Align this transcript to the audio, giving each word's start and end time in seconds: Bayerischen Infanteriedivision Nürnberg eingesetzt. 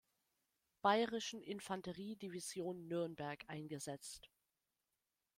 Bayerischen 0.81 1.43
Infanteriedivision 1.43 2.87
Nürnberg 2.87 3.39
eingesetzt. 3.45 4.31